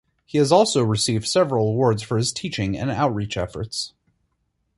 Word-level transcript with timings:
He 0.25 0.39
has 0.39 0.51
also 0.51 0.81
received 0.83 1.27
several 1.27 1.67
awards 1.67 2.01
for 2.01 2.17
his 2.17 2.33
teaching 2.33 2.75
and 2.75 2.89
outreach 2.89 3.37
efforts. 3.37 3.93